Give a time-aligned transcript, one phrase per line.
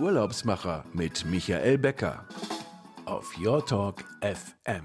[0.00, 2.24] Urlaubsmacher mit Michael Becker
[3.04, 4.84] auf Your Talk FM.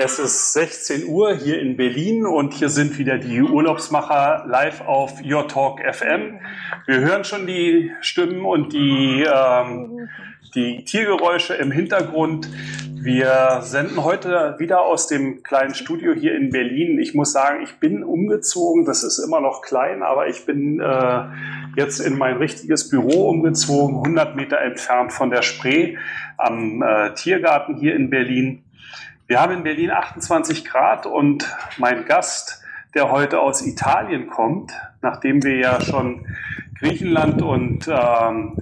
[0.00, 5.20] Es ist 16 Uhr hier in Berlin und hier sind wieder die Urlaubsmacher live auf
[5.24, 6.38] Your Talk FM.
[6.86, 10.08] Wir hören schon die Stimmen und die, ähm,
[10.54, 12.48] die Tiergeräusche im Hintergrund.
[13.00, 16.98] Wir senden heute wieder aus dem kleinen Studio hier in Berlin.
[16.98, 18.84] Ich muss sagen, ich bin umgezogen.
[18.86, 21.24] Das ist immer noch klein, aber ich bin äh,
[21.76, 25.96] jetzt in mein richtiges Büro umgezogen, 100 Meter entfernt von der Spree
[26.36, 28.64] am äh, Tiergarten hier in Berlin.
[29.28, 32.62] Wir haben in Berlin 28 Grad und mein Gast,
[32.96, 36.26] der heute aus Italien kommt, nachdem wir ja schon
[36.80, 38.56] Griechenland und, ähm,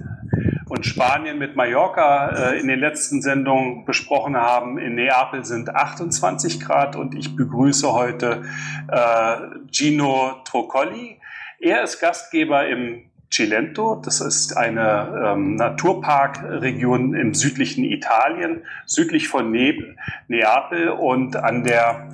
[0.69, 4.77] und Spanien mit Mallorca äh, in den letzten Sendungen besprochen haben.
[4.77, 8.43] In Neapel sind 28 Grad und ich begrüße heute
[8.87, 9.37] äh,
[9.71, 11.19] Gino Troccoli.
[11.59, 14.01] Er ist Gastgeber im Cilento.
[14.03, 19.95] Das ist eine ähm, Naturparkregion im südlichen Italien, südlich von ne
[20.27, 22.09] Neapel und an der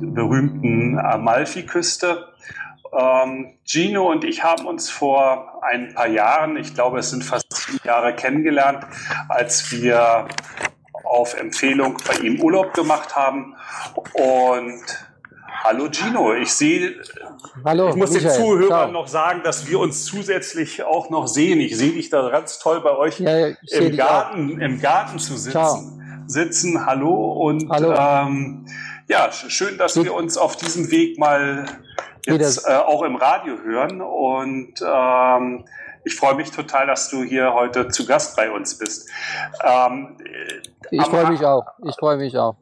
[0.00, 2.28] berühmten Amalfiküste.
[2.92, 7.46] Ähm, Gino und ich haben uns vor ein paar Jahren, ich glaube es sind fast
[7.52, 8.84] sieben Jahre, kennengelernt,
[9.28, 10.28] als wir
[11.04, 13.54] auf Empfehlung bei ihm Urlaub gemacht haben.
[14.12, 14.82] Und
[15.64, 16.96] Hallo Gino, ich sehe,
[17.64, 18.32] Hallo, ich muss Michael.
[18.32, 18.90] den Zuhörern Ciao.
[18.90, 21.60] noch sagen, dass wir uns zusätzlich auch noch sehen.
[21.60, 25.52] Ich sehe dich da ganz toll bei euch ja, im Garten, im Garten zu sitzen.
[25.52, 25.82] Ciao.
[26.26, 27.94] Sitzen, hallo und hallo.
[27.96, 28.66] Ähm,
[29.08, 31.66] ja, schön, dass wir uns auf diesem Weg mal
[32.26, 35.64] jetzt äh, auch im Radio hören und ähm,
[36.04, 39.08] ich freue mich total, dass du hier heute zu Gast bei uns bist.
[39.64, 40.16] Ähm,
[40.90, 41.64] ich freue mich auch.
[41.84, 42.56] Ich freue mich auch.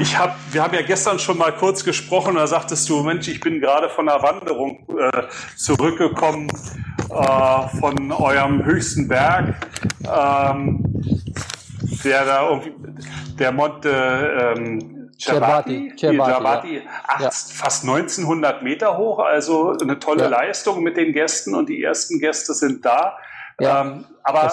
[0.00, 3.40] Ich hab, wir haben ja gestern schon mal kurz gesprochen, da sagtest du, Mensch, ich
[3.40, 5.22] bin gerade von der Wanderung äh,
[5.56, 6.48] zurückgekommen
[7.10, 9.54] äh, von eurem höchsten Berg,
[10.04, 10.82] ähm,
[12.02, 12.72] der da irgendwie,
[13.38, 16.82] der Monte ähm, Cervati, Cervati,
[17.20, 17.30] ja.
[17.30, 20.28] fast 1900 Meter hoch, also eine tolle ja.
[20.28, 23.16] Leistung mit den Gästen und die ersten Gäste sind da.
[23.60, 23.82] Ja.
[23.82, 24.52] Ähm, aber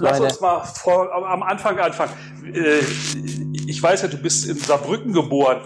[0.00, 2.12] lass uns mal vor, am Anfang anfangen.
[2.52, 2.80] Äh,
[3.66, 5.62] ich weiß ja, du bist in Saarbrücken geboren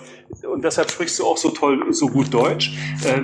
[0.51, 2.77] und deshalb sprichst du auch so toll, so gut Deutsch.
[3.05, 3.23] Äh,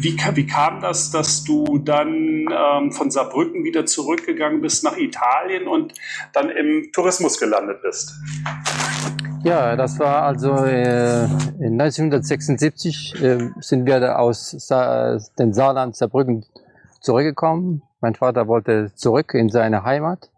[0.00, 5.66] wie, wie kam das, dass du dann ähm, von Saarbrücken wieder zurückgegangen bist nach Italien
[5.66, 5.94] und
[6.32, 8.14] dann im Tourismus gelandet bist?
[9.42, 11.26] Ja, das war also äh,
[11.60, 16.46] 1976 äh, sind wir aus Sa den Saarland Saarbrücken
[17.00, 17.82] zurückgekommen.
[18.00, 20.30] Mein Vater wollte zurück in seine Heimat.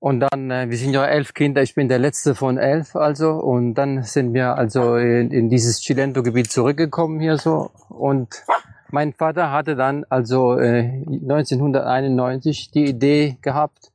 [0.00, 3.32] Und dann, äh, wir sind ja elf Kinder, ich bin der letzte von elf also.
[3.32, 7.70] Und dann sind wir also in, in dieses Cilento-Gebiet zurückgekommen hier so.
[7.88, 8.44] Und
[8.90, 13.90] mein Vater hatte dann also äh, 1991 die Idee gehabt,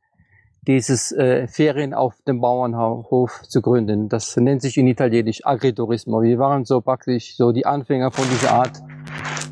[0.67, 4.09] dieses äh, Ferien auf dem Bauernhof zu gründen.
[4.09, 6.21] Das nennt sich in Italienisch Agriturismo.
[6.21, 8.81] Wir waren so praktisch so die Anfänger von dieser Art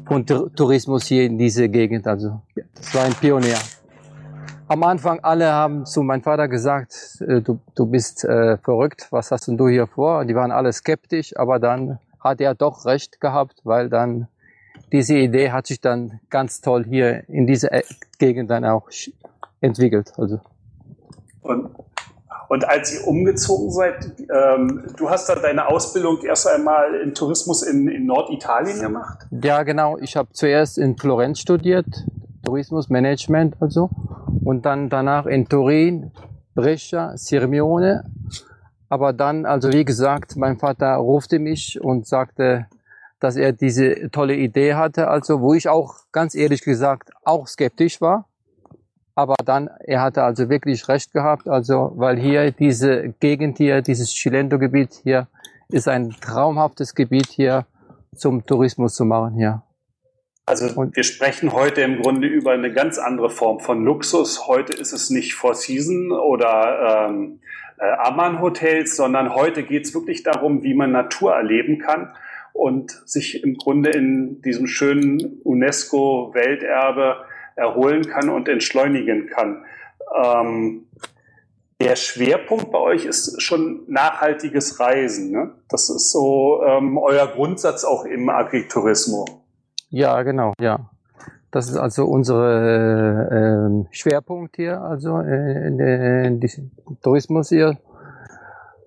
[0.06, 2.08] von Tourismus hier in dieser Gegend.
[2.08, 2.42] Also
[2.76, 3.58] das war ein Pionier.
[4.72, 9.30] Am Anfang alle haben zu meinem Vater gesagt, äh, du, du bist äh, verrückt, was
[9.30, 10.24] hast denn du hier vor?
[10.24, 14.30] Die waren alle skeptisch, aber dann hat er doch recht gehabt, weil dann
[14.94, 17.84] diese Idee hat sich dann ganz toll hier in dieser e-,
[18.18, 18.88] Gegend dann auch
[19.60, 20.14] entwickelt.
[20.16, 20.40] Also
[21.42, 21.76] und,
[22.48, 27.62] und als ihr umgezogen seid, ähm, du hast da deine Ausbildung erst einmal in Tourismus
[27.62, 29.28] in, in Norditalien gemacht?
[29.32, 29.98] Ja, genau.
[29.98, 32.06] Ich habe zuerst in Florenz studiert,
[32.44, 33.90] Tourismusmanagement also,
[34.44, 36.12] und dann danach in Turin,
[36.56, 38.04] Brescia, Sirmione.
[38.90, 42.68] Aber dann, also wie gesagt, mein Vater rufte mich und sagte,
[43.20, 48.02] dass er diese tolle Idee hatte, also wo ich auch ganz ehrlich gesagt auch skeptisch
[48.02, 48.26] war
[49.16, 54.12] aber dann, er hatte also wirklich recht gehabt, also, weil hier diese Gegend hier, dieses
[54.14, 55.28] Chilento-Gebiet hier,
[55.70, 57.66] ist ein traumhaftes Gebiet hier
[58.16, 59.62] zum Tourismus zu machen hier.
[60.46, 64.48] Also und wir sprechen heute im Grunde über eine ganz andere Form von Luxus.
[64.48, 67.40] Heute ist es nicht Four Season oder ähm,
[67.78, 72.14] äh, Amman Hotels, sondern heute geht es wirklich darum, wie man Natur erleben kann
[72.54, 77.24] und sich im Grunde in diesem schönen UNESCO-Welterbe
[77.56, 79.64] erholen kann und entschleunigen kann.
[80.24, 80.88] Ähm,
[81.80, 85.32] der Schwerpunkt bei euch ist schon nachhaltiges Reisen.
[85.32, 85.56] Ne?
[85.70, 89.41] Das ist so ähm, euer Grundsatz auch im Agritourismus.
[89.92, 90.90] Ja, genau, ja.
[91.52, 96.72] Das ist also unser äh, Schwerpunkt hier, also äh, in, in,
[97.04, 97.78] Tourismus hier.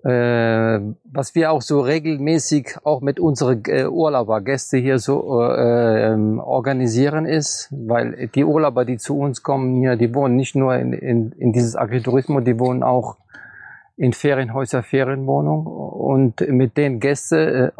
[0.03, 6.39] Äh, was wir auch so regelmäßig auch mit unseren äh, Urlaubergäste hier so äh, ähm,
[6.39, 10.93] organisieren ist, weil die Urlauber, die zu uns kommen hier, die wohnen nicht nur in,
[10.93, 13.17] in, in dieses Agritourismus, die wohnen auch
[13.95, 17.71] in Ferienhäuser, Ferienwohnungen und mit den Gästen äh,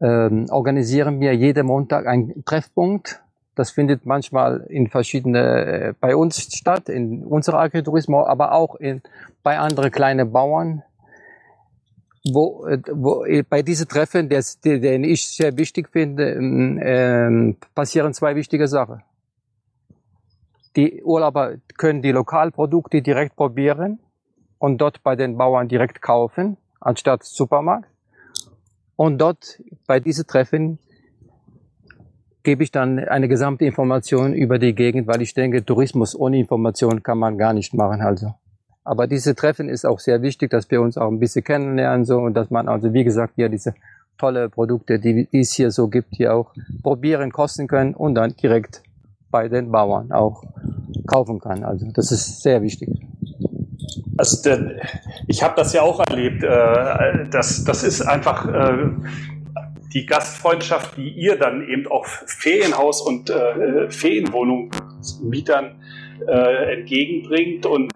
[0.00, 3.22] äh, organisieren wir jeden Montag einen Treffpunkt.
[3.54, 9.02] Das findet manchmal in verschiedene äh, bei uns statt, in unserer Agritourismus, aber auch in,
[9.42, 10.82] bei anderen kleinen Bauern,
[12.32, 18.14] wo, äh, wo äh, bei diesen Treffen, des, den ich sehr wichtig finde, äh, passieren
[18.14, 19.02] zwei wichtige Sachen.
[20.76, 23.98] Die Urlauber können die Lokalprodukte direkt probieren
[24.58, 27.88] und dort bei den Bauern direkt kaufen, anstatt Supermarkt.
[28.98, 30.80] Und dort bei diesen Treffen
[32.42, 37.04] gebe ich dann eine gesamte Information über die Gegend, weil ich denke, Tourismus ohne Information
[37.04, 38.00] kann man gar nicht machen.
[38.00, 38.34] Also.
[38.82, 42.18] Aber diese Treffen ist auch sehr wichtig, dass wir uns auch ein bisschen kennenlernen so
[42.18, 43.74] und dass man also wie gesagt hier diese
[44.18, 46.52] tolle Produkte, die, die es hier so gibt, hier auch
[46.82, 48.82] probieren, kosten können und dann direkt
[49.30, 50.42] bei den Bauern auch
[51.06, 51.62] kaufen kann.
[51.62, 53.07] Also das ist sehr wichtig.
[54.18, 54.80] Also der,
[55.26, 56.42] ich habe das ja auch erlebt.
[56.42, 58.90] Äh, das, das ist einfach äh,
[59.94, 65.80] die Gastfreundschaft, die ihr dann eben auch Ferienhaus und äh, Ferienwohnungsmietern
[66.26, 67.92] äh, entgegenbringt und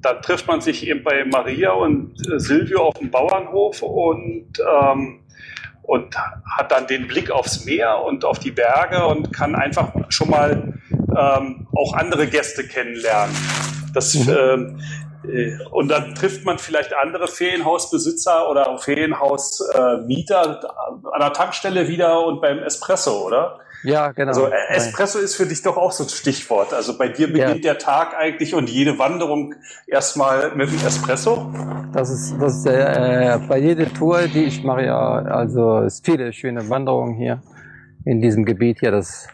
[0.00, 5.20] da trifft man sich eben bei Maria und äh, Silvio auf dem Bauernhof und, ähm,
[5.82, 6.16] und
[6.56, 10.74] hat dann den Blick aufs Meer und auf die Berge und kann einfach schon mal
[11.16, 13.34] ähm, auch andere Gäste kennenlernen.
[13.92, 14.58] Das, äh,
[15.70, 22.40] und dann trifft man vielleicht andere Ferienhausbesitzer oder Ferienhausmieter äh, an der Tankstelle wieder und
[22.40, 23.60] beim Espresso, oder?
[23.84, 24.28] Ja, genau.
[24.28, 26.74] Also äh, Espresso ist für dich doch auch so ein Stichwort.
[26.74, 27.74] Also bei dir beginnt ja.
[27.74, 29.54] der Tag eigentlich und jede Wanderung
[29.86, 31.52] erstmal mit dem Espresso?
[31.92, 36.32] Das ist, das ist äh, bei jeder Tour, die ich mache, ja, also es viele
[36.32, 37.40] schöne Wanderungen hier
[38.04, 38.90] in diesem Gebiet hier.
[38.90, 39.28] Das,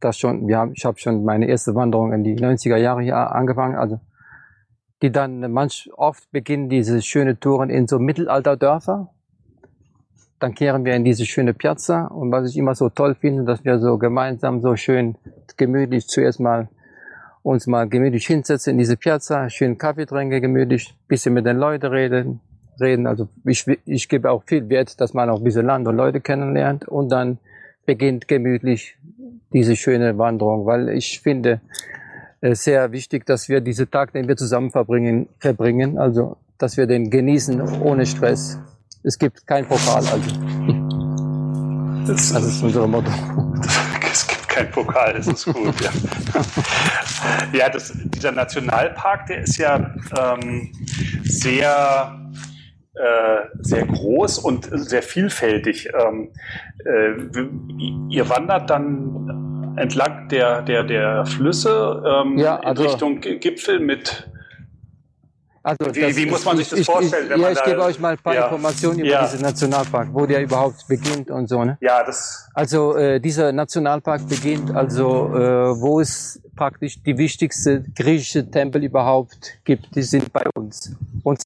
[0.00, 3.16] das schon, wir haben, ich habe schon meine erste Wanderung in die 90er Jahre hier
[3.16, 3.76] angefangen.
[3.76, 4.00] Also
[5.02, 9.10] die dann manch oft beginnen diese schöne Touren in so Mittelalterdörfer
[10.40, 12.06] dann kehren wir in diese schöne Piazza.
[12.06, 15.16] Und was ich immer so toll finde, dass wir so gemeinsam so schön
[15.56, 16.68] gemütlich zuerst mal
[17.42, 21.86] uns mal gemütlich hinsetzen in diese Piazza, schön Kaffee trinken, gemütlich, bisschen mit den Leuten
[21.86, 22.40] reden,
[22.78, 23.06] reden.
[23.06, 26.20] Also ich, ich gebe auch viel Wert, dass man auch ein bisschen Land und Leute
[26.20, 27.38] kennenlernt und dann
[27.86, 28.96] beginnt gemütlich
[29.52, 31.60] diese schöne Wanderung, weil ich finde
[32.42, 37.10] sehr wichtig, dass wir diese Tag, den wir zusammen verbringen, verbringen, also dass wir den
[37.10, 38.58] genießen ohne Stress
[39.02, 40.30] es gibt kein Pokal, also.
[42.06, 43.10] Das, das ist unser Motto.
[44.12, 45.90] Es gibt kein Pokal, das ist gut, ja.
[47.52, 50.70] ja, das, dieser Nationalpark, der ist ja ähm,
[51.22, 52.18] sehr,
[52.94, 55.88] äh, sehr groß und sehr vielfältig.
[55.94, 56.30] Ähm,
[56.84, 59.19] äh, ihr wandert dann
[59.80, 64.30] entlang der, der, der Flüsse ähm, ja, also, in Richtung Gipfel mit
[65.62, 67.30] also wie, wie muss man sich das ich, vorstellen?
[67.34, 69.22] Ich, ja, ich gebe euch mal ein paar ja, Informationen über ja.
[69.22, 71.62] diesen Nationalpark, wo der überhaupt beginnt und so.
[71.62, 71.76] Ne?
[71.82, 72.48] Ja, das.
[72.54, 79.58] Also äh, dieser Nationalpark beginnt also, äh, wo es praktisch die wichtigste griechische Tempel überhaupt
[79.64, 79.94] gibt.
[79.94, 80.96] Die sind bei uns.
[81.24, 81.42] Und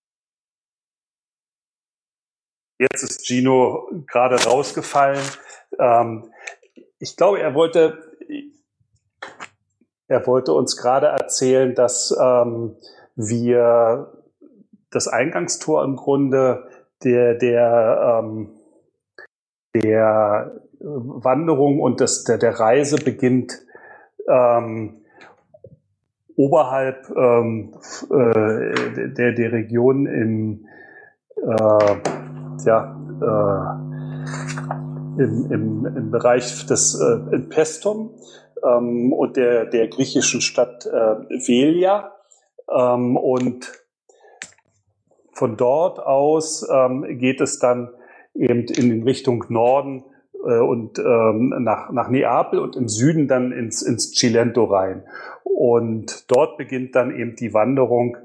[2.79, 5.23] Jetzt ist Gino gerade rausgefallen.
[5.79, 6.31] Ähm,
[6.99, 8.04] ich glaube, er wollte,
[10.09, 12.77] er wollte uns gerade erzählen, dass ähm,
[13.17, 14.13] wir
[14.91, 16.69] das Eingangstor im Grunde
[17.03, 18.51] der, der, ähm,
[19.75, 23.61] der Wanderung und des, der, der Reise beginnt
[24.29, 25.01] ähm,
[26.37, 27.75] oberhalb ähm,
[28.11, 30.67] äh, der, der Region im,
[31.37, 31.97] äh,
[32.65, 34.84] ja, äh,
[35.19, 38.11] im, im, im Bereich des äh, Pestum
[38.65, 42.13] ähm, und der, der griechischen Stadt äh, Velia.
[42.71, 43.73] Ähm, und
[45.33, 47.91] von dort aus ähm, geht es dann
[48.35, 50.05] eben in Richtung Norden
[50.45, 55.05] äh, und ähm, nach, nach Neapel und im Süden dann ins, ins Cilento rein.
[55.43, 58.17] Und dort beginnt dann eben die Wanderung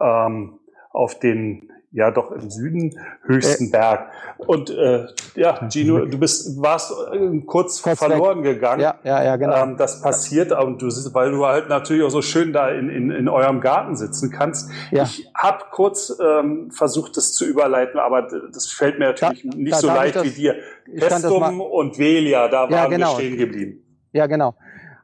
[0.00, 0.58] ähm,
[0.92, 4.10] auf den ja doch im Süden höchsten äh, Berg.
[4.38, 8.54] Und äh, ja, Gino, du bist warst äh, kurz Kurz verloren weg.
[8.54, 8.80] gegangen.
[8.80, 9.56] Ja, ja, ja, genau.
[9.56, 13.10] Ähm, das passiert, und du weil du halt natürlich auch so schön da in, in,
[13.10, 14.70] in eurem Garten sitzen kannst.
[14.90, 15.02] Ja.
[15.02, 19.72] Ich habe kurz ähm, versucht, das zu überleiten, aber das fällt mir natürlich da, nicht
[19.72, 20.56] da, so leicht das, wie dir.
[20.96, 23.18] Pestum und Velia, da waren ja, genau.
[23.18, 23.84] wir stehen geblieben.
[24.12, 24.54] Ja, genau.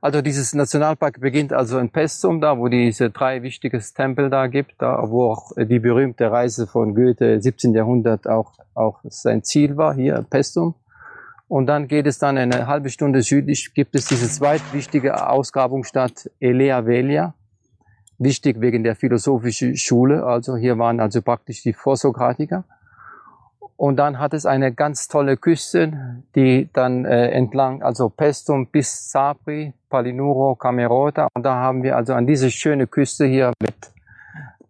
[0.07, 4.75] Also dieses Nationalpark beginnt also in Pestum, da wo diese drei wichtigen Tempel da gibt,
[4.79, 7.75] da wo auch die berühmte Reise von Goethe 17.
[7.75, 10.77] Jahrhundert auch, auch sein Ziel war, hier Pestum.
[11.49, 16.87] Und dann geht es dann eine halbe Stunde südlich, gibt es diese zweitwichtige Ausgrabungsstadt Elea
[16.87, 17.35] Velia.
[18.19, 22.63] Wichtig wegen der philosophischen Schule, also hier waren also praktisch die Vorsokratiker.
[23.77, 29.11] Und dann hat es eine ganz tolle Küste, die dann äh, entlang, also Pestum bis
[29.11, 31.29] Sapri, Palinuro, Camerota.
[31.35, 33.75] Und da haben wir also an diese schöne Küste hier mit,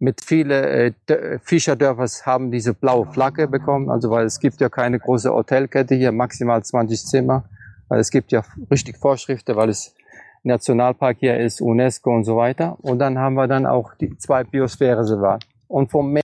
[0.01, 3.91] mit viele äh, Fischerdörfer haben diese blaue Flagge bekommen.
[3.91, 7.45] Also weil es gibt ja keine große Hotelkette hier, maximal 20 Zimmer.
[7.89, 9.95] Weil es gibt ja richtig Vorschriften, weil es
[10.43, 12.77] Nationalpark hier ist, UNESCO und so weiter.
[12.83, 15.47] Und dann haben wir dann auch die zwei Biosphäre-Reservat.
[15.69, 16.23] Und vom Meer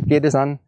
[0.00, 0.58] geht es dann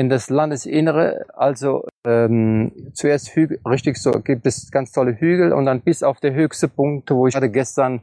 [0.00, 5.66] in das Landesinnere, also ähm, zuerst Hügel, richtig so, gibt es ganz tolle Hügel und
[5.66, 8.00] dann bis auf der höchste Punkt, wo ich gerade gestern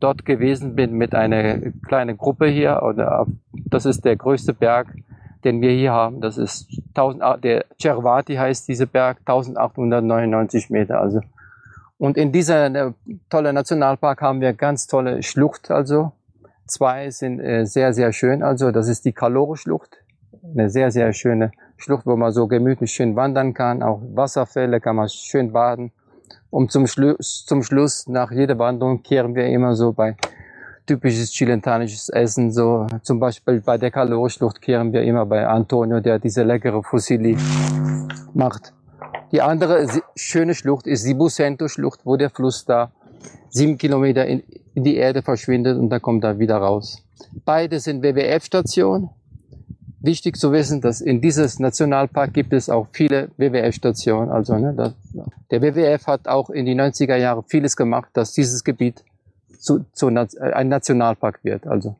[0.00, 4.88] dort gewesen bin mit einer kleinen Gruppe hier, oder das ist der größte Berg,
[5.44, 6.20] den wir hier haben.
[6.20, 11.22] Das ist 1000, der Cervati heißt dieser Berg, 1899 Meter, also.
[11.96, 12.92] Und in dieser äh,
[13.30, 16.12] tolle Nationalpark haben wir ganz tolle Schlucht, also.
[16.66, 20.03] Zwei sind äh, sehr, sehr schön, also das ist die Kalore-Schlucht
[20.42, 23.82] eine sehr, sehr schöne Schlucht, wo man so gemütlich schön wandern kann.
[23.82, 25.92] Auch Wasserfälle kann man schön baden.
[26.50, 30.16] Und zum Schluss, zum Schluss, nach jeder Wanderung, kehren wir immer so bei
[30.86, 36.18] typisches chilentanisches Essen, so zum Beispiel bei der Kalorschlucht kehren wir immer bei Antonio, der
[36.18, 37.36] diese leckere Fusilli
[38.34, 38.72] macht.
[39.32, 42.92] Die andere schöne Schlucht ist die Busento-Schlucht, wo der Fluss da
[43.48, 44.42] sieben Kilometer in,
[44.74, 47.02] in die Erde verschwindet und da kommt er wieder raus.
[47.44, 49.08] Beide sind WWF-Stationen
[50.04, 54.30] wichtig zu wissen, dass in dieses Nationalpark gibt es auch viele WWF-Stationen.
[54.30, 54.94] Also ne, das,
[55.50, 59.04] der WWF hat auch in die 90er Jahre vieles gemacht, dass dieses Gebiet
[59.58, 61.66] zu, zu ein Nationalpark wird.
[61.66, 61.96] Also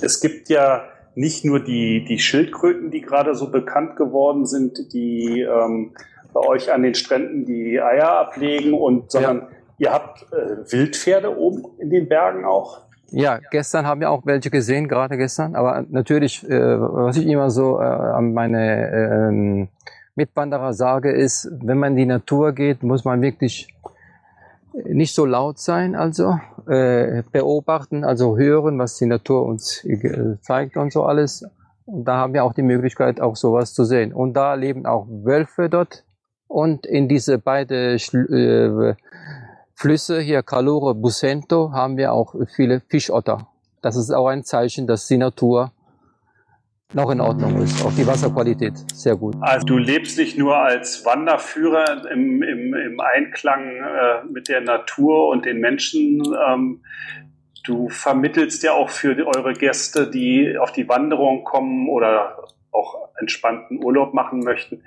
[0.00, 0.84] es gibt ja
[1.14, 5.92] nicht nur die, die Schildkröten, die gerade so bekannt geworden sind, die ähm,
[6.32, 9.48] bei euch an den Stränden die Eier ablegen, und sondern ja.
[9.78, 12.82] ihr habt äh, Wildpferde oben in den Bergen auch.
[13.12, 15.54] Ja, gestern haben wir auch welche gesehen, gerade gestern.
[15.56, 19.68] Aber natürlich, äh, was ich immer so äh, an meine äh,
[20.14, 23.74] Mitwanderer sage, ist, wenn man in die Natur geht, muss man wirklich
[24.72, 26.38] nicht so laut sein, also
[26.68, 29.84] äh, beobachten, also hören, was die Natur uns
[30.42, 31.44] zeigt und so alles.
[31.86, 34.12] Und da haben wir auch die Möglichkeit, auch sowas zu sehen.
[34.12, 36.04] Und da leben auch Wölfe dort.
[36.46, 38.94] Und in diese beide äh,
[39.80, 43.48] Flüsse, hier Calore, Busento, haben wir auch viele Fischotter.
[43.80, 45.72] Das ist auch ein Zeichen, dass die Natur
[46.92, 47.82] noch in Ordnung ist.
[47.82, 49.36] Auch die Wasserqualität sehr gut.
[49.40, 55.28] Also du lebst nicht nur als Wanderführer im, im, im Einklang äh, mit der Natur
[55.28, 56.24] und den Menschen.
[56.46, 56.82] Ähm,
[57.64, 62.36] du vermittelst ja auch für eure Gäste, die auf die Wanderung kommen oder
[62.70, 64.82] auch entspannten Urlaub machen möchten,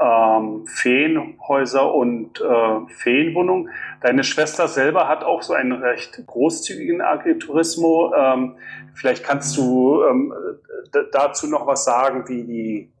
[0.00, 3.70] ähm, Feenhäuser und äh, Feenwohnungen.
[4.00, 8.12] Deine Schwester selber hat auch so einen recht großzügigen Agritourismo.
[8.14, 8.54] Ähm,
[8.94, 10.32] vielleicht kannst du ähm,
[11.12, 12.92] dazu noch was sagen, wie die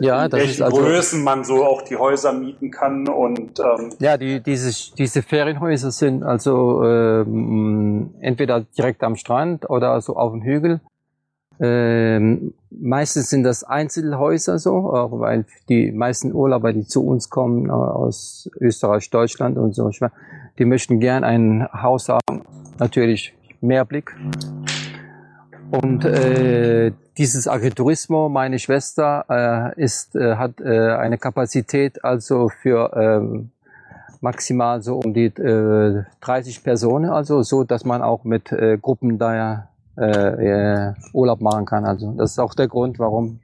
[0.00, 4.16] ja, in welchen also, Größen man so auch die Häuser mieten kann und ähm, ja,
[4.16, 10.42] die diese diese Ferienhäuser sind also ähm, entweder direkt am Strand oder so auf dem
[10.42, 10.80] Hügel
[11.60, 17.72] ähm, meistens sind das Einzelhäuser so, weil die meisten Urlauber, die zu uns kommen äh,
[17.72, 19.90] aus Österreich, Deutschland und so,
[20.58, 22.42] die möchten gern ein Haus haben,
[22.78, 24.16] natürlich Mehrblick.
[25.70, 29.26] Und äh, dieses Agriturismo, meine Schwester,
[29.76, 33.44] äh, ist, äh, hat äh, eine Kapazität also für äh,
[34.20, 39.18] maximal so um die äh, 30 Personen, also so, dass man auch mit äh, Gruppen
[39.18, 39.68] da
[40.00, 41.84] äh, Urlaub machen kann.
[41.84, 43.40] Also das ist auch der Grund, warum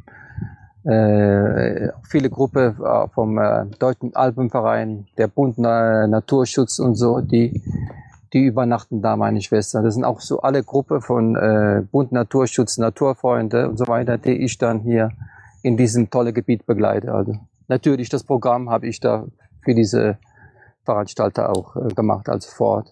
[0.84, 7.62] äh, viele Gruppen äh, vom äh, Deutschen Alpenverein, der Bund Naturschutz und so, die
[8.32, 9.82] die übernachten da, meine Schwester.
[9.82, 14.32] Das sind auch so alle Gruppen von äh, Bund Naturschutz, Naturfreunde und so weiter, die
[14.32, 15.10] ich dann hier
[15.62, 17.14] in diesem tolle Gebiet begleite.
[17.14, 17.36] Also
[17.68, 19.24] natürlich das Programm habe ich da
[19.62, 20.18] für diese
[20.84, 22.84] Veranstalter auch äh, gemacht, also vor.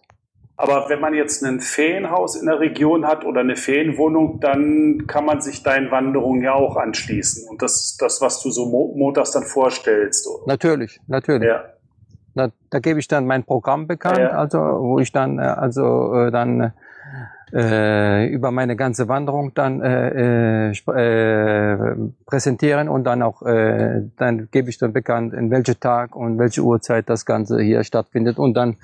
[0.56, 5.24] Aber wenn man jetzt ein Ferienhaus in der Region hat oder eine Ferienwohnung, dann kann
[5.24, 7.48] man sich deinen Wanderungen ja auch anschließen.
[7.48, 10.28] Und das ist das, was du so montags dann vorstellst.
[10.28, 10.46] Oder?
[10.46, 11.48] Natürlich, natürlich.
[11.48, 11.64] Ja.
[12.36, 14.30] Da, da gebe ich dann mein Programm bekannt, ja.
[14.30, 16.72] also wo ich dann äh, also äh, dann
[17.54, 21.96] äh, über meine ganze Wanderung dann äh, äh, äh,
[22.26, 26.62] präsentieren und dann auch äh, dann gebe ich dann bekannt, in welcher Tag und welche
[26.62, 28.76] Uhrzeit das Ganze hier stattfindet und dann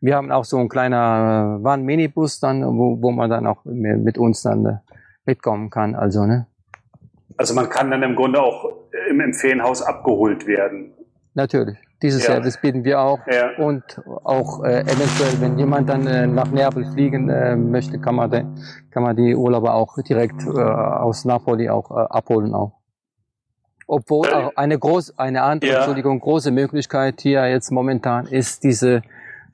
[0.00, 4.42] wir haben auch so ein kleiner Van-Minibus dann, wo, wo man dann auch mit uns
[4.42, 4.76] dann äh,
[5.26, 5.94] mitkommen kann.
[5.94, 6.46] Also ne.
[7.36, 8.72] Also man kann dann im Grunde auch
[9.10, 10.92] im Empfehlenhaus abgeholt werden.
[11.34, 11.76] Natürlich.
[12.04, 12.34] Dieses ja.
[12.34, 13.20] Service bieten wir auch.
[13.26, 13.56] Ja.
[13.56, 18.30] Und auch äh, eventuell, wenn jemand dann äh, nach Neapel fliegen äh, möchte, kann man,
[18.30, 18.44] de,
[18.90, 22.72] kann man die Urlauber auch direkt äh, aus Napoli auch äh, abholen auch.
[23.86, 25.76] Obwohl auch eine groß, eine andere, ja.
[25.78, 29.00] Entschuldigung, große Möglichkeit hier jetzt momentan ist diese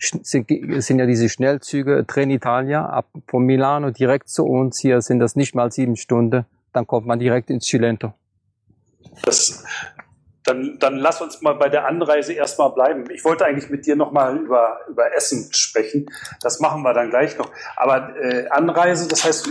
[0.00, 0.48] sind,
[0.82, 4.80] sind ja diese Schnellzüge Trenitalia ab von Milano direkt zu uns.
[4.80, 6.46] Hier sind das nicht mal sieben Stunden.
[6.72, 8.12] Dann kommt man direkt ins Cilento.
[9.24, 9.64] Das,
[10.44, 13.04] dann, dann lass uns mal bei der Anreise erstmal bleiben.
[13.12, 16.06] Ich wollte eigentlich mit dir nochmal über, über Essen sprechen.
[16.40, 17.50] Das machen wir dann gleich noch.
[17.76, 19.50] Aber äh, Anreise, das heißt,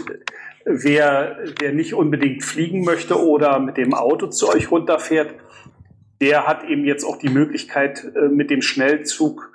[0.65, 5.35] wer, wer nicht unbedingt fliegen möchte oder mit dem Auto zu euch runterfährt,
[6.21, 9.51] der hat eben jetzt auch die Möglichkeit, äh, mit dem Schnellzug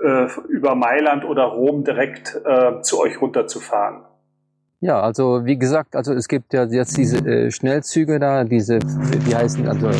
[0.00, 4.02] äh, über Mailand oder Rom direkt äh, zu euch runterzufahren.
[4.80, 9.34] Ja, also wie gesagt, also es gibt ja jetzt diese äh, Schnellzüge da, diese, die
[9.34, 9.90] heißen also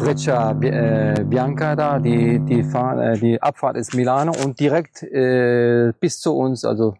[0.00, 5.92] Freccia äh, Bianca da, die die fahren, äh, die Abfahrt ist Milano und direkt äh,
[6.00, 6.94] bis zu uns, also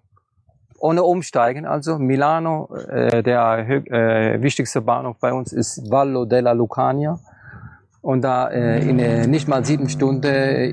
[0.79, 7.19] ohne umsteigen, also Milano, äh, der äh, wichtigste Bahnhof bei uns ist Vallo della Lucania
[8.03, 10.27] und da äh, in äh, nicht mal sieben Stunden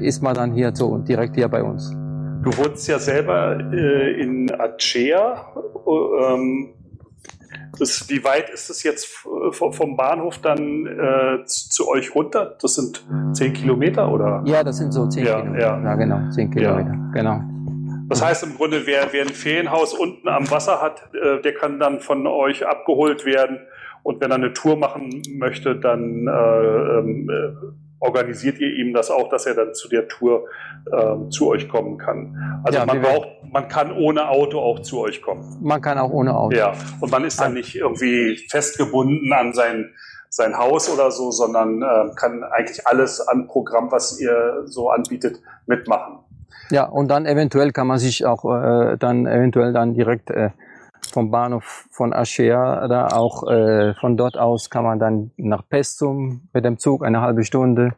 [0.03, 1.95] ist man dann hier so direkt hier bei uns.
[2.43, 5.53] Du wohnst ja selber äh, in Acea.
[5.87, 6.73] Ähm,
[7.79, 9.07] das, wie weit ist es jetzt
[9.51, 12.55] vom Bahnhof dann äh, zu euch runter?
[12.61, 14.43] Das sind zehn Kilometer oder?
[14.45, 15.65] Ja, das sind so zehn ja, Kilometer.
[15.65, 15.83] Ja.
[15.83, 16.93] ja, genau, zehn Kilometer.
[16.93, 17.11] Ja.
[17.13, 17.41] Genau.
[18.09, 21.79] Das heißt im Grunde, wer, wer ein Ferienhaus unten am Wasser hat, äh, der kann
[21.79, 23.59] dann von euch abgeholt werden
[24.03, 29.09] und wenn er eine Tour machen möchte, dann äh, ähm, äh, organisiert ihr ihm das
[29.09, 30.45] auch, dass er dann zu der Tour
[30.91, 32.61] äh, zu euch kommen kann.
[32.63, 35.57] Also ja, man braucht, man kann ohne Auto auch zu euch kommen.
[35.61, 36.55] Man kann auch ohne Auto.
[36.55, 39.91] Ja, und man ist dann nicht irgendwie festgebunden an sein
[40.29, 45.41] sein Haus oder so, sondern äh, kann eigentlich alles an Programm, was ihr so anbietet,
[45.65, 46.19] mitmachen.
[46.69, 50.49] Ja, und dann eventuell kann man sich auch äh, dann eventuell dann direkt äh,
[51.11, 56.41] vom Bahnhof von Aschea, da auch äh, von dort aus kann man dann nach Pestum
[56.53, 57.93] mit dem Zug eine halbe Stunde.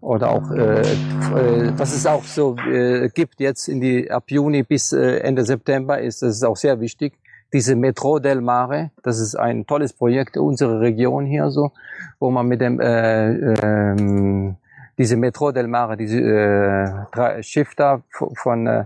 [0.00, 4.62] Oder auch äh, äh, was es auch so äh, gibt jetzt in die ab Juni
[4.62, 7.14] bis äh, Ende September ist das ist auch sehr wichtig
[7.52, 8.90] diese Metro del Mare.
[9.02, 11.72] Das ist ein tolles Projekt unserer Region hier so
[12.20, 14.54] wo man mit dem äh, äh,
[14.96, 18.84] diese Metro del Mare diese äh, Schiff da von äh,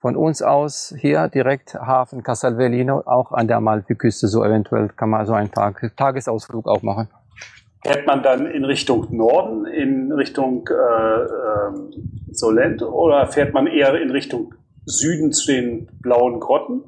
[0.00, 5.26] von uns aus hier direkt Hafen Castelvellino, auch an der Amalfiküste, so eventuell kann man
[5.26, 7.08] so einen Tag, Tagesausflug auch machen.
[7.84, 14.00] Fährt man dann in Richtung Norden, in Richtung äh, äh, Solent oder fährt man eher
[14.00, 16.82] in Richtung Süden zu den blauen Grotten?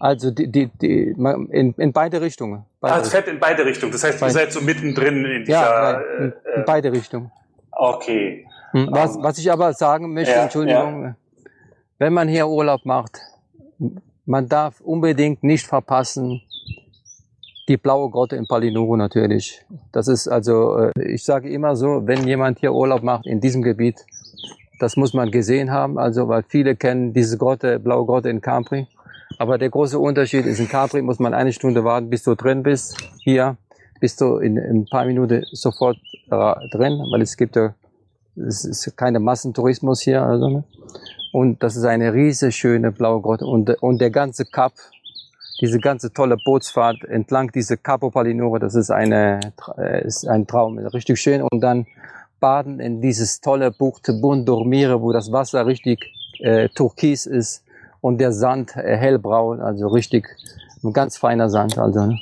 [0.00, 1.14] Also die, die, die,
[1.50, 2.64] in, in beide Richtungen.
[2.80, 3.92] Beide ah, es fährt in beide Richtungen.
[3.92, 5.60] Das heißt, ihr seid so mittendrin in dieser.
[5.60, 7.30] Ja, in, in äh, beide Richtungen.
[7.70, 8.46] Okay.
[8.72, 11.16] Hm, was, was ich aber sagen möchte, ja, Entschuldigung, ja.
[11.98, 13.20] wenn man hier Urlaub macht,
[14.24, 16.42] man darf unbedingt nicht verpassen,
[17.68, 19.64] die blaue Grotte in Palinuro natürlich.
[19.92, 23.62] Das ist also, äh, ich sage immer so, wenn jemand hier Urlaub macht in diesem
[23.62, 24.04] Gebiet,
[24.80, 28.88] das muss man gesehen haben, also weil viele kennen diese Grotte, blaue Grotte in Capri.
[29.38, 32.62] Aber der große Unterschied ist, in Capri muss man eine Stunde warten, bis du drin
[32.62, 32.96] bist.
[33.20, 33.56] Hier
[34.00, 35.96] bist du in, in ein paar Minuten sofort
[36.28, 37.74] drin, weil es gibt ja
[38.36, 40.64] es ist keine Massentourismus hier, also, ne?
[41.32, 43.46] Und das ist eine riesige schöne blaue Grotte.
[43.46, 44.72] Und, und der ganze Kap,
[45.60, 49.40] diese ganze tolle Bootsfahrt entlang diese Capo Palinuro, das ist eine,
[49.78, 51.42] äh, ist ein Traum, richtig schön.
[51.42, 51.86] Und dann
[52.38, 57.64] baden in dieses tolle Bucht Bund Dormire, wo das Wasser richtig äh, türkis ist
[58.00, 60.28] und der Sand äh, hellbraun, also richtig
[60.82, 62.06] ein ganz feiner Sand, also.
[62.06, 62.18] Ne?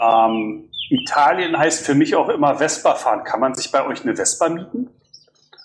[0.00, 3.24] Ähm, Italien heißt für mich auch immer Vespa fahren.
[3.24, 4.90] Kann man sich bei euch eine Vespa mieten?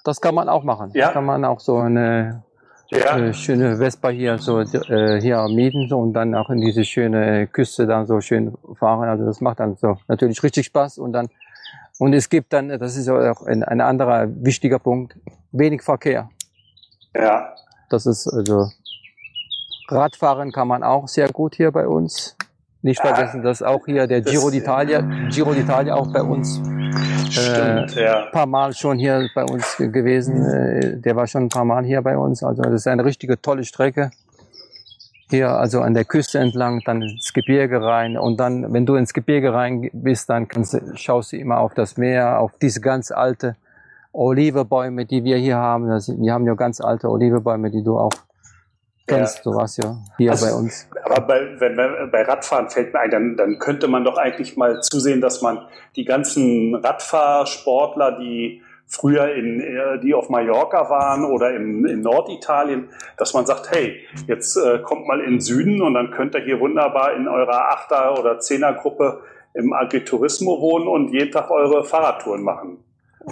[0.06, 0.92] Das kann man auch machen.
[0.94, 1.08] Ja.
[1.08, 2.44] Das kann man auch so eine
[2.90, 3.18] ja.
[3.18, 7.86] äh, schöne Vespa hier so äh, hier mieten und dann auch in diese schöne Küste
[7.86, 9.10] dann so schön fahren.
[9.10, 11.28] Also das macht dann so natürlich richtig Spaß und dann
[12.00, 15.18] und es gibt dann, das ist auch ein, ein anderer wichtiger Punkt,
[15.52, 16.30] wenig Verkehr.
[17.14, 17.54] Ja.
[17.90, 18.70] Das ist also
[19.90, 22.37] Radfahren kann man auch sehr gut hier bei uns.
[22.88, 26.62] Nicht vergessen, dass auch hier der Giro d'Italia, Giro d'Italia auch bei uns
[27.30, 28.26] Stimmt, ja.
[28.26, 30.46] Ein paar Mal schon hier bei uns gewesen.
[30.46, 32.44] Äh, Der war schon ein paar Mal hier bei uns.
[32.44, 34.12] Also das ist eine richtige tolle Strecke.
[35.30, 38.18] Hier also an der Küste entlang, dann ins Gebirge rein.
[38.18, 41.98] Und dann, wenn du ins Gebirge rein bist, dann kannst, schaust du immer auf das
[41.98, 43.58] Meer, auf diese ganz alte
[44.14, 45.90] Olivebäume, die wir hier haben.
[45.90, 48.14] Das, wir haben ja ganz alte Olivebäume, die du auch
[49.08, 49.46] kennst.
[49.46, 50.88] Du warst ja hier Also- bei uns.
[51.04, 54.58] Aber bei, wenn, wenn, bei Radfahren fällt mir ein, dann, dann könnte man doch eigentlich
[54.58, 55.62] mal zusehen, dass man
[55.96, 62.90] die ganzen Radfahrsportler, die früher in, äh, die auf Mallorca waren oder in, in Norditalien,
[63.18, 66.42] dass man sagt, hey, jetzt äh, kommt mal in den Süden und dann könnt ihr
[66.42, 69.22] hier wunderbar in eurer Achter- oder Zehnergruppe
[69.54, 72.78] im Agriturismo wohnen und jeden Tag eure Fahrradtouren machen.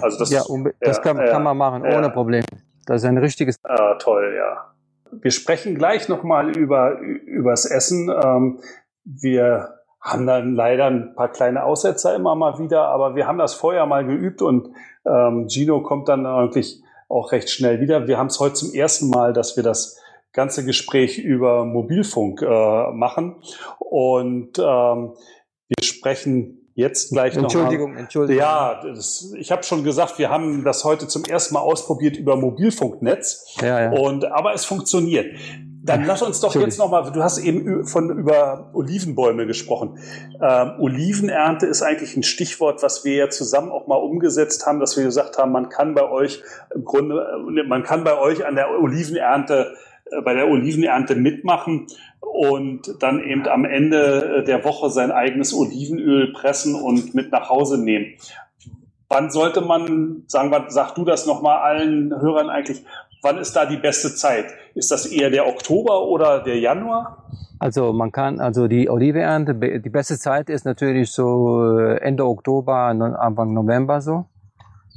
[0.02, 0.42] Also das Ja,
[0.80, 1.96] das ja, kann, ja, kann man machen, ja.
[1.96, 2.44] ohne Problem.
[2.84, 4.66] Das ist ein richtiges Ah, toll, ja.
[5.12, 8.10] Wir sprechen gleich nochmal über, übers Essen.
[8.10, 8.60] Ähm,
[9.04, 13.54] wir haben dann leider ein paar kleine Aussetzer immer mal wieder, aber wir haben das
[13.54, 14.68] vorher mal geübt und
[15.04, 18.06] ähm, Gino kommt dann eigentlich auch recht schnell wieder.
[18.06, 20.00] Wir haben es heute zum ersten Mal, dass wir das
[20.32, 23.36] ganze Gespräch über Mobilfunk äh, machen
[23.78, 25.14] und ähm,
[25.68, 27.44] wir sprechen jetzt gleich nochmal.
[27.44, 28.40] Entschuldigung, Entschuldigung.
[28.40, 32.36] Ja, das, ich habe schon gesagt, wir haben das heute zum ersten Mal ausprobiert über
[32.36, 33.56] Mobilfunknetz.
[33.60, 33.90] Ja, ja.
[33.98, 35.26] Und, aber es funktioniert.
[35.82, 39.98] Dann lass uns doch jetzt nochmal, du hast eben von, über Olivenbäume gesprochen.
[40.42, 44.96] Ähm, Olivenernte ist eigentlich ein Stichwort, was wir ja zusammen auch mal umgesetzt haben, dass
[44.96, 46.42] wir gesagt haben, man kann bei euch
[46.74, 47.24] im Grunde,
[47.56, 49.76] äh, man kann bei euch an der Olivenernte,
[50.24, 51.86] bei der Olivenernte mitmachen
[52.20, 57.48] und dann eben am Ende äh, der Woche sein eigenes Olivenöl pressen und mit nach
[57.48, 58.14] Hause nehmen.
[59.08, 62.84] Wann sollte man, sagen wir, sag du das nochmal allen Hörern eigentlich,
[63.22, 64.46] wann ist da die beste Zeit?
[64.74, 67.24] Ist das eher der Oktober oder der Januar?
[67.58, 72.74] Also man kann, also die Olivenernte, die beste Zeit ist natürlich so äh, Ende Oktober,
[72.76, 74.26] Anfang November so.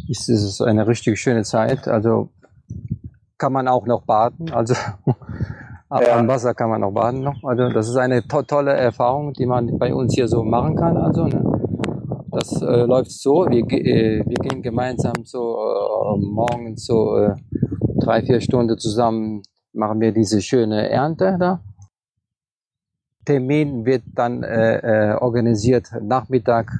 [0.08, 1.88] Ist, ist es eine richtig schöne Zeit.
[1.88, 2.30] Also
[3.40, 4.52] kann man auch noch baden.
[4.52, 4.76] Also
[5.92, 6.20] Ja.
[6.20, 7.44] am Wasser kann man auch baden noch.
[7.44, 10.96] Also das ist eine to tolle Erfahrung, die man bei uns hier so machen kann.
[10.98, 11.42] Also ne?
[12.32, 13.48] das äh, läuft so.
[13.50, 17.36] Wir, äh, wir gehen gemeinsam so äh, morgens so äh,
[18.00, 19.42] drei vier Stunden zusammen
[19.74, 21.62] machen wir diese schöne Ernte da.
[23.26, 26.72] Termin wird dann äh, äh, organisiert Nachmittag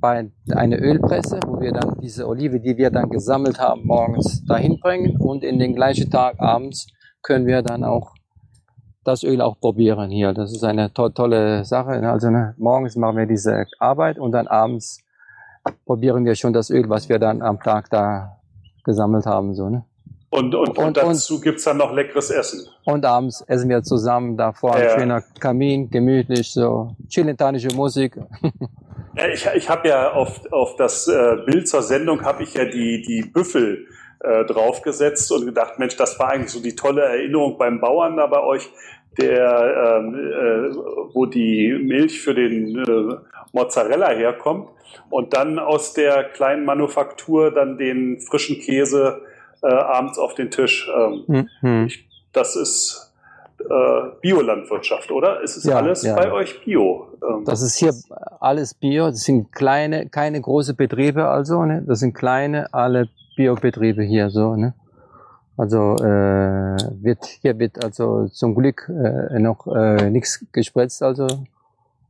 [0.00, 4.78] bei einer Ölpresse, wo wir dann diese Olive, die wir dann gesammelt haben, morgens dahin
[4.80, 6.86] bringen und in den gleichen Tag abends
[7.22, 8.12] können wir dann auch
[9.04, 10.32] das Öl auch probieren hier.
[10.32, 11.92] Das ist eine to tolle Sache.
[12.08, 14.98] Also ne, morgens machen wir diese Arbeit und dann abends
[15.84, 18.38] probieren wir schon das Öl, was wir dann am Tag da
[18.84, 19.54] gesammelt haben.
[19.54, 19.84] So, ne?
[20.30, 22.66] Und, und, und, Und- dazu gibt's dann noch leckeres Essen.
[22.84, 24.92] Und abends essen wir zusammen da vor Ja.
[24.94, 28.18] ein schöner Kamin, gemütlich, so chilentanische Musik.
[29.34, 33.02] Ich ich habe ja auf, auf das äh, Bild zur Sendung habe ich ja die,
[33.02, 33.86] die Büffel
[34.20, 38.26] äh, draufgesetzt und gedacht, Mensch, das war eigentlich so die tolle Erinnerung beim Bauern da
[38.26, 38.68] bei euch,
[39.18, 40.76] der, ähm, äh,
[41.14, 43.16] wo die Milch für den äh,
[43.52, 44.68] Mozzarella herkommt
[45.08, 49.22] und dann aus der kleinen Manufaktur dann den frischen Käse
[49.62, 50.90] äh, abends auf den Tisch.
[50.94, 51.90] Ähm, Mhm.
[52.32, 53.05] das ist
[53.60, 55.40] äh, Biolandwirtschaft, oder?
[55.42, 56.32] Ist es Ja, alles ja, bei ja.
[56.32, 57.08] euch Bio?
[57.22, 57.94] Ähm, Das ist hier
[58.40, 59.06] alles Bio.
[59.06, 61.64] Das sind kleine, keine große Betriebe also.
[61.64, 61.82] Ne?
[61.86, 64.56] Das sind kleine, alle Biobetriebe hier so.
[64.56, 64.74] Ne?
[65.56, 71.02] Also äh, wird hier wird also zum Glück äh, noch äh, nichts gespritzt.
[71.02, 71.26] Also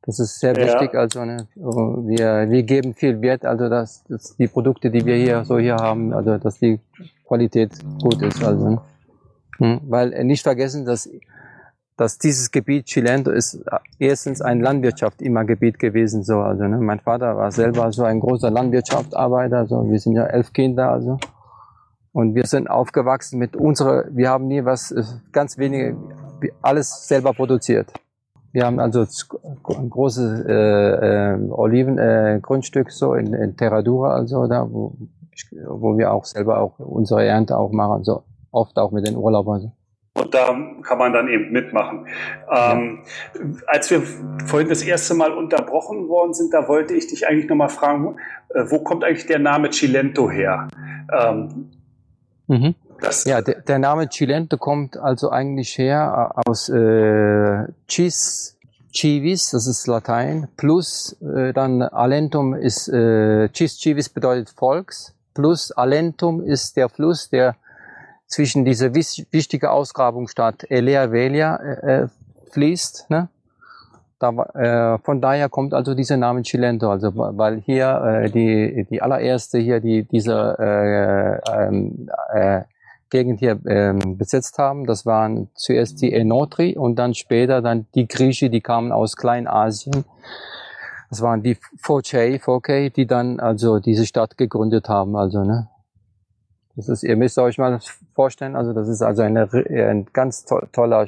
[0.03, 0.67] das ist sehr Ja.
[0.67, 0.95] wichtig.
[0.95, 1.47] Also ne?
[1.55, 3.45] wir wir geben viel Wert.
[3.45, 6.81] Also dass, dass die Produkte, die wir hier so hier haben, also dass die
[7.27, 7.71] Qualität
[8.03, 8.43] gut ist.
[8.45, 8.81] Also ne?
[9.59, 11.09] Hm, weil äh, nicht vergessen, dass
[11.97, 16.79] dass dieses Gebiet Chilento ist äh, erstens ein Landwirtschaft immer Gebiet gewesen so also ne?
[16.79, 21.19] mein Vater war selber so ein großer Landwirtschaftsarbeiter so wir sind ja elf Kinder also
[22.13, 25.97] und wir sind aufgewachsen mit unserer wir haben nie was äh, ganz wenige
[26.63, 27.93] alles selber produziert
[28.53, 34.47] wir haben also ein großes äh, äh, Oliven äh, Grundstück so in, in Terradura also
[34.47, 34.97] da wo
[35.69, 39.61] wo wir auch selber auch unsere Ernte auch machen so oft auch mit den Urlaubern
[39.61, 39.73] so.
[40.17, 42.07] Und da kann man dann eben mitmachen.
[42.51, 43.01] Ähm,
[43.67, 44.03] Als wir
[44.47, 48.17] vorhin das erste Mal unterbrochen worden sind, da wollte ich dich eigentlich nochmal fragen,
[48.55, 50.69] äh, wo kommt eigentlich der Name Cilento her?
[51.13, 51.71] Ähm,
[52.49, 52.75] Mhm.
[53.01, 58.57] das, Ja, der, der Name Chilente kommt also eigentlich her äh, aus äh, Cis,
[58.95, 65.73] Civis, das ist Latein, plus äh, dann Alentum ist, äh, Cis Civis bedeutet Volks, plus
[65.73, 67.57] Alentum ist der Fluss, der
[68.27, 72.09] zwischen diese wis wichtige Ausgrabungsstadt Elea Velia äh, äh,
[72.51, 73.11] fließt.
[73.11, 73.29] Ne?
[74.19, 79.03] da, äh, von daher kommt also dieser Name Chilento, also weil hier äh, die, die
[79.03, 82.63] allererste hier, die diese äh, ähm, äh,
[83.09, 88.09] Gegend hier ähm, besetzt haben, das waren zuerst die Enotri und dann später dann die
[88.09, 90.05] Griechen, die kamen aus Kleinasien.
[91.09, 95.69] Das waren die 4K, 4K, die dann also diese Stadt gegründet haben, also ne.
[96.77, 97.81] Das ist, ihr müsst euch mal
[98.15, 101.07] vorstellen, also das ist also eine, ein ganz to toller,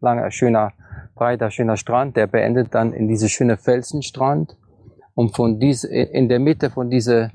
[0.00, 0.72] langer, schöner
[1.16, 4.56] breiter, schöner Strand, der beendet dann in diese schöne Felsenstrand.
[5.14, 7.30] Und von dies, in der Mitte von diesem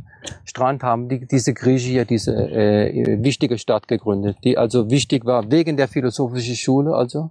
[0.46, 5.52] Strand haben die, diese Griechen hier diese äh, wichtige Stadt gegründet, die also wichtig war
[5.52, 7.30] wegen der philosophischen Schule, also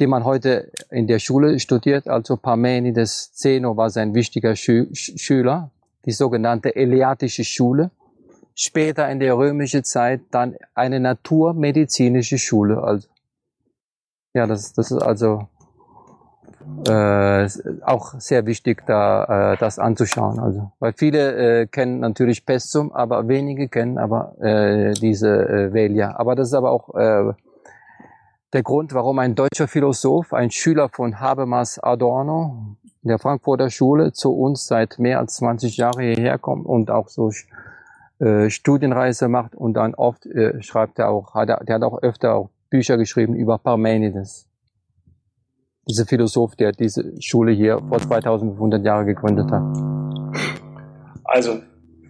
[0.00, 2.08] die man heute in der Schule studiert.
[2.08, 5.70] Also Parmenides Zeno war sein wichtiger Schü Schüler,
[6.04, 7.90] die sogenannte Eleatische Schule.
[8.54, 12.82] Später in der römischen Zeit dann eine naturmedizinische Schule.
[12.82, 13.08] Also
[14.34, 15.48] ja, das, das ist also
[16.86, 17.48] äh,
[17.82, 20.38] auch sehr wichtig, da äh, das anzuschauen.
[20.38, 26.16] Also, weil viele äh, kennen natürlich Pestum, aber wenige kennen aber äh, diese äh, Velia.
[26.16, 27.32] Aber das ist aber auch äh,
[28.52, 34.12] der Grund, warum ein deutscher Philosoph, ein Schüler von Habermas Adorno in der Frankfurter Schule
[34.12, 37.30] zu uns seit mehr als 20 Jahren hierher kommt und auch so
[38.20, 42.02] äh, Studienreise macht und dann oft äh, schreibt er auch, hat er, der hat auch
[42.02, 44.48] öfter auch Bücher geschrieben über Parmenides
[45.88, 49.62] dieser Philosoph, der diese Schule hier vor 2500 Jahren gegründet hat.
[51.24, 51.60] Also,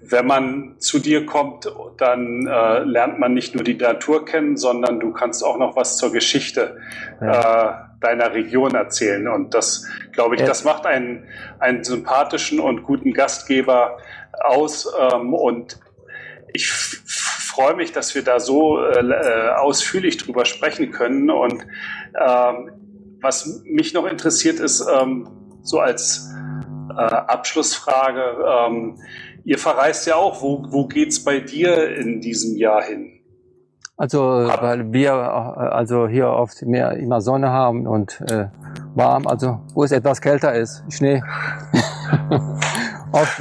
[0.03, 5.01] wenn man zu dir kommt, dann äh, lernt man nicht nur die Natur kennen, sondern
[5.01, 6.77] du kannst auch noch was zur Geschichte
[7.21, 7.71] ja.
[7.71, 9.27] äh, deiner Region erzählen.
[9.29, 10.47] Und das, glaube ich, ja.
[10.47, 11.25] das macht einen,
[11.59, 13.97] einen sympathischen und guten Gastgeber
[14.45, 14.93] aus.
[15.13, 15.81] Ähm, und
[16.55, 21.31] ich freue mich, dass wir da so äh, äh ausführlich drüber sprechen können.
[21.31, 21.67] Und
[22.19, 22.71] ähm,
[23.21, 25.29] was mich noch interessiert ist, ähm,
[25.63, 26.33] so als
[26.91, 28.99] äh, Abschlussfrage, ähm,
[29.45, 30.43] ihr verreist ja auch.
[30.43, 33.11] Wo, wo es bei dir in diesem Jahr hin?
[33.97, 38.47] Also, weil wir äh, also hier oft mehr immer Sonne haben und äh,
[38.95, 41.21] warm, also wo es etwas kälter ist, Schnee.
[43.13, 43.41] oft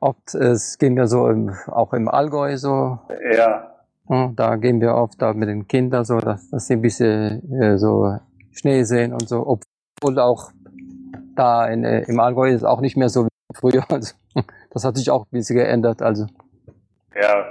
[0.00, 2.98] oft es gehen wir so im, auch im Allgäu so.
[3.32, 3.74] Ja.
[4.34, 7.76] Da gehen wir oft da mit den Kindern so, dass, dass sie ein bisschen äh,
[7.76, 8.16] so
[8.52, 9.46] Schnee sehen und so,
[10.00, 10.50] obwohl auch
[11.36, 13.84] da in, äh, im Allgäu ist auch nicht mehr so wie früher.
[13.90, 14.14] Also,
[14.70, 16.02] das hat sich auch ein bisschen geändert.
[16.02, 16.26] Also.
[17.20, 17.44] Ja.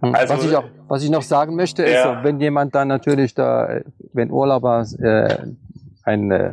[0.00, 2.22] Hm, also, was, ich auch, was ich noch sagen möchte, ist, ja.
[2.22, 3.80] wenn jemand dann natürlich da,
[4.12, 5.38] wenn Urlauber äh,
[6.04, 6.52] ein äh,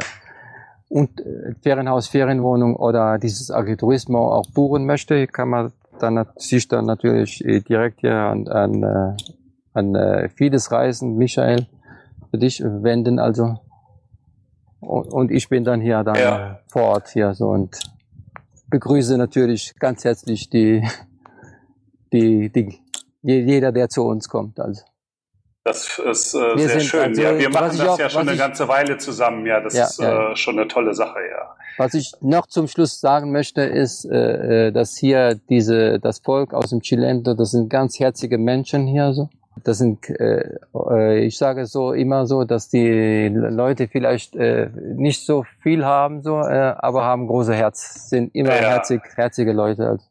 [0.91, 6.85] und äh, Ferienhaus, Ferienwohnung oder dieses Agriturismo auch buchen möchte, kann man dann sich dann
[6.85, 9.15] natürlich äh, direkt hier an, an, äh,
[9.73, 11.67] an Fides Reisen, Michael,
[12.29, 13.19] für dich wenden.
[13.19, 13.59] Also
[14.81, 16.59] und ich bin dann hier dann ja.
[16.67, 17.77] vor Ort hier so und
[18.69, 20.83] begrüße natürlich ganz herzlich die,
[22.11, 22.79] die, die,
[23.21, 24.59] jeder, der zu uns kommt.
[24.59, 24.83] Also.
[25.63, 27.01] Das ist äh, sehr schön.
[27.01, 29.45] Also, ja, wir machen das auch, ja schon eine ich, ganze Weile zusammen.
[29.45, 31.55] Ja, das ja, ist äh, schon eine tolle Sache, ja.
[31.77, 36.53] Was ich noch zum Schluss sagen möchte, ist, äh, äh dass hier diese, das Volk
[36.55, 39.29] aus dem Chilento, das sind ganz herzige Menschen hier so.
[39.63, 45.25] Das sind, äh, äh, ich sage so immer so, dass die Leute vielleicht äh, nicht
[45.25, 49.89] so viel haben, so, äh, aber haben große Herz, sind immer ja, herzig, herzige Leute.
[49.89, 50.05] Also.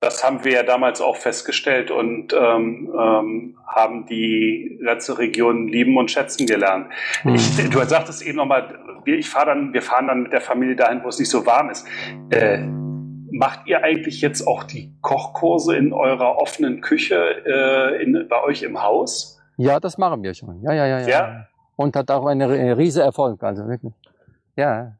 [0.00, 5.96] Das haben wir ja damals auch festgestellt und ähm, ähm, haben die ganze Region lieben
[5.96, 6.88] und schätzen gelernt.
[7.22, 7.36] Mhm.
[7.36, 11.02] Ich, du sagtest eben nochmal, ich fahr dann, wir fahren dann mit der Familie dahin,
[11.02, 11.86] wo es nicht so warm ist.
[12.30, 12.58] Äh,
[13.30, 18.62] macht ihr eigentlich jetzt auch die Kochkurse in eurer offenen Küche äh, in, bei euch
[18.62, 19.40] im Haus?
[19.56, 20.62] Ja, das machen wir schon.
[20.62, 21.00] Ja, ja, ja.
[21.00, 21.08] ja.
[21.08, 21.46] ja?
[21.76, 23.92] Und hat auch einen riesen Erfolg, also wirklich.
[24.56, 24.92] Ja.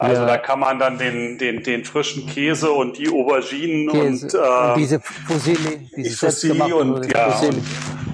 [0.00, 0.26] Also ja.
[0.28, 4.26] da kann man dann den, den, den frischen Käse und die Auberginen Käse.
[4.26, 7.62] und, äh, und diese Fusilli, diese die Fusilli und, ja, Fusilli.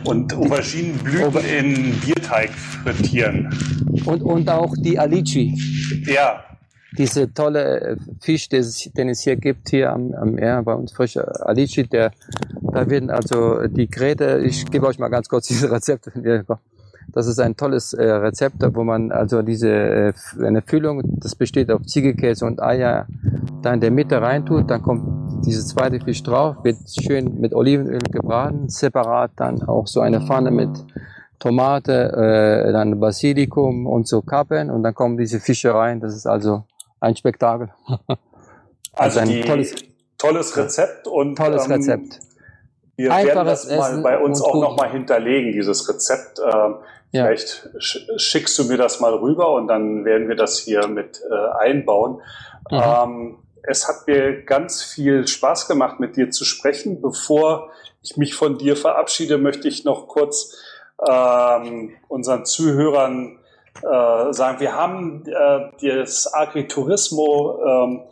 [0.05, 3.55] und, und Auberginenblüten Auber in Bierteig frittieren.
[4.07, 5.59] Und, und auch die Alici.
[6.07, 6.45] Ja,
[6.97, 11.47] diese tolle äh, Fisch, den es hier gibt, hier am, am Meer bei uns frischer
[11.47, 12.13] Alici, der,
[12.63, 16.13] da werden also die Gräte, ich gebe euch mal ganz kurz diese Rezepte.
[17.13, 20.13] Das ist ein tolles äh, Rezept, wo man also diese äh,
[20.43, 23.07] eine Füllung, das besteht auf Ziegelkäse und Eier,
[23.63, 28.01] da in der Mitte reintut, dann kommt diese zweite Fisch drauf, wird schön mit Olivenöl
[28.01, 30.71] gebraten, separat dann auch so eine Pfanne mit
[31.39, 36.01] Tomate, äh, dann Basilikum und so Kappen und dann kommen diese Fische rein.
[36.01, 36.65] Das ist also
[37.01, 37.69] ein Spektakel.
[38.95, 39.75] also, also ein tolles,
[40.17, 42.21] tolles Rezept und tolles ähm, Rezept.
[42.97, 46.39] Wir werden das mal bei uns auch nochmal hinterlegen, dieses Rezept.
[46.39, 46.77] Ähm,
[47.11, 47.27] ja.
[47.27, 51.59] Vielleicht schickst du mir das mal rüber und dann werden wir das hier mit äh,
[51.59, 52.21] einbauen.
[52.71, 52.83] Mhm.
[52.83, 57.01] Ähm, es hat mir ganz viel Spaß gemacht, mit dir zu sprechen.
[57.01, 57.71] Bevor
[58.03, 60.57] ich mich von dir verabschiede, möchte ich noch kurz
[61.09, 63.39] ähm, unseren Zuhörern
[63.83, 68.03] äh, sagen, wir haben äh, das Agriturismo ähm,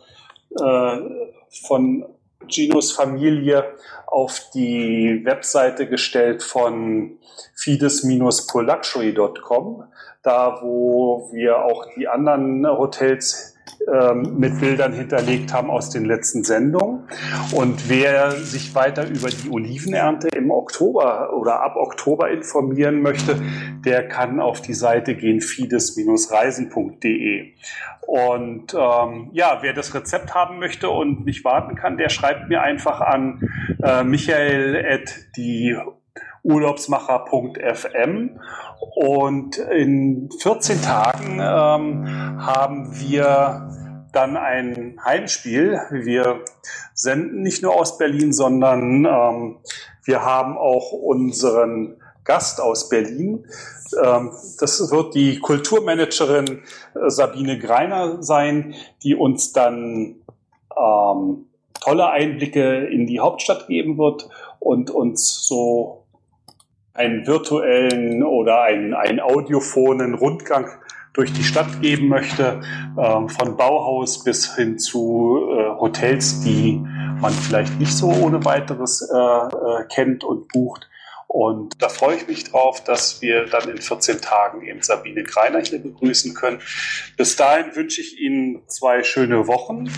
[0.59, 1.27] äh,
[1.67, 2.05] von
[2.47, 3.73] Ginos Familie
[4.07, 7.17] auf die Webseite gestellt von
[7.55, 9.85] fides-luxury.com,
[10.21, 13.53] da wo wir auch die anderen Hotels
[13.91, 17.07] ähm, mit Bildern hinterlegt haben aus den letzten Sendungen.
[17.53, 23.41] Und wer sich weiter über die Olivenernte im Oktober oder ab Oktober informieren möchte,
[23.85, 27.53] der kann auf die Seite gehen fides-reisen.de.
[28.13, 32.61] Und ähm, ja, wer das Rezept haben möchte und nicht warten kann, der schreibt mir
[32.61, 33.49] einfach an
[33.81, 35.17] äh, michael@
[36.43, 38.39] urlaubsmacher.fm
[38.95, 43.71] und in 14 Tagen ähm, haben wir
[44.11, 45.79] dann ein Heimspiel.
[45.89, 46.41] Wir
[46.93, 49.57] senden nicht nur aus Berlin, sondern ähm,
[50.03, 53.45] wir haben auch unseren Gast aus Berlin.
[54.03, 56.47] Ähm, das wird die Kulturmanagerin
[56.95, 60.15] äh, Sabine Greiner sein, die uns dann
[60.77, 61.45] ähm,
[61.79, 66.03] tolle Einblicke in die Hauptstadt geben wird und uns so
[66.93, 70.67] einen virtuellen oder einen, einen audiophonen Rundgang
[71.13, 72.61] durch die Stadt geben möchte,
[72.97, 76.81] äh, von Bauhaus bis hin zu äh, Hotels, die
[77.21, 80.89] man vielleicht nicht so ohne weiteres äh, äh, kennt und bucht.
[81.33, 85.61] Und da freue ich mich drauf, dass wir dann in 14 Tagen eben Sabine Greiner
[85.61, 86.59] hier begrüßen können.
[87.17, 89.89] Bis dahin wünsche ich Ihnen zwei schöne Wochen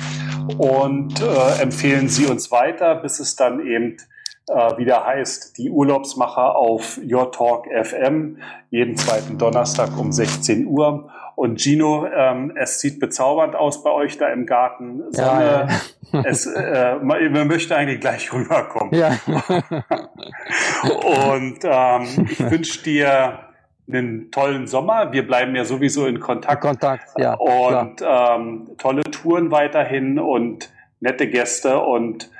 [0.58, 3.98] und äh, empfehlen Sie uns weiter, bis es dann eben
[4.48, 8.38] äh, wieder heißt, die Urlaubsmacher auf Your Talk FM,
[8.70, 11.12] jeden zweiten Donnerstag um 16 Uhr.
[11.36, 15.04] Und Gino, ähm, es sieht bezaubernd aus bei euch da im Garten.
[15.12, 15.68] Sonne,
[16.12, 16.24] ja, ja.
[16.26, 18.94] es, äh, man, möchte eigentlich gleich rüberkommen.
[18.94, 19.18] Ja.
[21.30, 23.40] Und ähm, ich wünsche dir
[23.88, 25.12] einen tollen Sommer.
[25.12, 26.62] Wir bleiben ja sowieso in Kontakt.
[26.62, 27.34] Kontakt, ja.
[27.34, 30.72] Und ähm, tolle Touren weiterhin und
[31.02, 32.32] nette Gäste und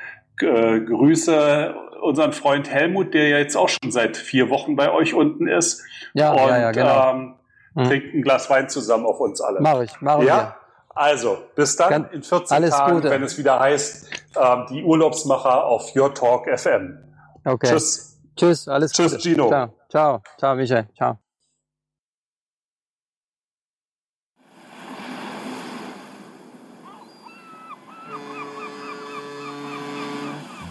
[0.42, 5.14] äh, Grüße unseren Freund Helmut, der ja jetzt auch schon seit vier Wochen bei euch
[5.14, 5.84] unten ist.
[6.14, 7.12] Ja, und ja, ja, genau.
[7.12, 7.34] ähm,
[7.76, 7.86] hm.
[7.86, 9.62] trinkt ein Glas Wein zusammen auf uns alle.
[9.62, 10.28] Mach ich, mach ich.
[10.28, 10.58] Ja?
[10.96, 13.10] Also, bis dann Kann, in 14 alles Tagen, Gute.
[13.10, 14.10] wenn es wieder heißt,
[14.42, 16.98] ähm, die Urlaubsmacher auf Your Talk FM.
[17.44, 17.68] Okay.
[17.68, 18.18] Tschüss.
[18.38, 19.24] Tschüss, alles Tschüss, Gute.
[19.24, 19.50] Gino.
[19.50, 20.88] Ciao, ciao, ciao, Michael.
[20.96, 21.20] Ciao.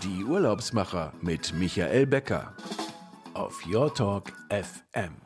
[0.03, 2.55] Die Urlaubsmacher mit Michael Becker
[3.35, 5.17] auf Your Talk FM.